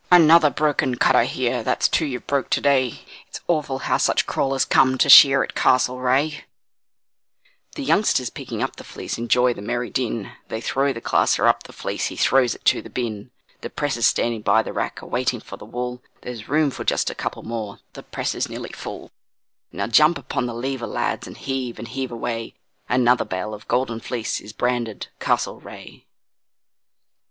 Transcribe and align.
Another 0.11 0.49
broken 0.49 0.95
cutter 0.95 1.25
here, 1.25 1.61
that's 1.61 1.87
two 1.87 2.07
you've 2.07 2.25
broke 2.25 2.49
to 2.49 2.59
day, 2.59 3.01
It's 3.27 3.39
awful 3.47 3.77
how 3.77 3.97
such 3.99 4.25
crawlers 4.25 4.65
come 4.65 4.97
to 4.97 5.09
shear 5.09 5.43
at 5.43 5.53
Castlereagh.' 5.53 6.41
The 7.75 7.83
youngsters 7.83 8.31
picking 8.31 8.63
up 8.63 8.77
the 8.77 8.83
fleece 8.83 9.19
enjoy 9.19 9.53
the 9.53 9.61
merry 9.61 9.91
din, 9.91 10.31
They 10.47 10.59
throw 10.59 10.91
the 10.91 11.01
classer 11.01 11.47
up 11.47 11.61
the 11.61 11.71
fleece, 11.71 12.07
he 12.07 12.15
throws 12.15 12.55
it 12.55 12.65
to 12.65 12.81
the 12.81 12.89
bin; 12.89 13.29
The 13.61 13.69
pressers 13.69 14.07
standing 14.07 14.41
by 14.41 14.63
the 14.63 14.73
rack 14.73 15.03
are 15.03 15.05
waiting 15.05 15.39
for 15.39 15.57
the 15.57 15.65
wool, 15.65 16.01
There's 16.21 16.49
room 16.49 16.71
for 16.71 16.83
just 16.83 17.11
a 17.11 17.13
couple 17.13 17.43
more, 17.43 17.77
the 17.93 18.01
press 18.01 18.33
is 18.33 18.49
nearly 18.49 18.71
full; 18.73 19.11
Now 19.71 19.85
jump 19.85 20.17
upon 20.17 20.47
the 20.47 20.55
lever, 20.55 20.87
lads, 20.87 21.27
and 21.27 21.37
heave 21.37 21.77
and 21.77 21.87
heave 21.87 22.11
away, 22.11 22.55
Another 22.89 23.23
bale 23.23 23.53
of 23.53 23.67
golden 23.67 23.99
fleece 23.99 24.41
is 24.41 24.51
branded 24.51 25.09
'Castlereagh'. 25.19 26.05